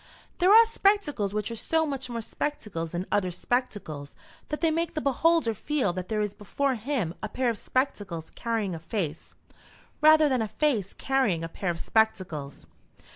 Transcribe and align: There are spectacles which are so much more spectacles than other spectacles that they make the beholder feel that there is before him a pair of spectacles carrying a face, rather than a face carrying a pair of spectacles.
There 0.39 0.49
are 0.51 0.65
spectacles 0.65 1.31
which 1.31 1.51
are 1.51 1.55
so 1.55 1.85
much 1.85 2.09
more 2.09 2.23
spectacles 2.23 2.89
than 2.93 3.05
other 3.11 3.29
spectacles 3.29 4.15
that 4.49 4.59
they 4.61 4.71
make 4.71 4.95
the 4.95 4.99
beholder 4.99 5.53
feel 5.53 5.93
that 5.93 6.09
there 6.09 6.21
is 6.23 6.33
before 6.33 6.73
him 6.73 7.13
a 7.21 7.29
pair 7.29 7.51
of 7.51 7.57
spectacles 7.59 8.31
carrying 8.31 8.73
a 8.73 8.79
face, 8.79 9.35
rather 10.01 10.27
than 10.27 10.41
a 10.41 10.47
face 10.47 10.93
carrying 10.93 11.43
a 11.43 11.47
pair 11.47 11.69
of 11.69 11.79
spectacles. 11.79 12.65